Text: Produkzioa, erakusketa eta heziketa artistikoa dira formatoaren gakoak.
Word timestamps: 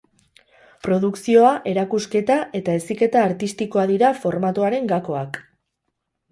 Produkzioa, 0.87 1.51
erakusketa 1.73 2.39
eta 2.61 2.79
heziketa 2.79 3.23
artistikoa 3.27 3.87
dira 3.95 4.13
formatoaren 4.25 4.93
gakoak. 4.97 5.43